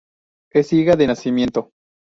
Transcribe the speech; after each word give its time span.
Es 0.51 0.69
ciega 0.69 0.95
de 0.95 1.05
nacimiento. 1.05 1.69